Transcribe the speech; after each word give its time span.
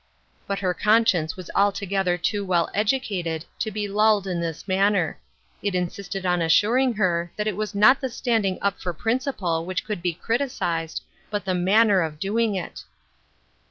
But 0.47 0.57
her 0.57 0.73
conscience 0.73 1.37
was 1.37 1.51
altogether 1.53 2.17
too 2.17 2.43
well 2.43 2.71
educated 2.73 3.45
to 3.59 3.69
be 3.69 3.87
lulled 3.87 4.25
in 4.25 4.41
this 4.41 4.67
manner; 4.67 5.19
it 5.61 5.75
insisted 5.75 6.25
on 6.25 6.41
assuring 6.41 6.93
her 6.93 7.31
that 7.35 7.45
it 7.45 7.55
was 7.55 7.75
not 7.75 8.01
the 8.01 8.09
standing 8.09 8.57
up 8.63 8.79
for 8.81 8.93
principle 8.93 9.63
which 9.63 9.85
could 9.85 10.01
be 10.01 10.15
criticised, 10.15 11.03
but 11.29 11.45
the 11.45 11.53
manner 11.53 12.01
of 12.01 12.17
doing 12.19 12.55
it. 12.55 12.83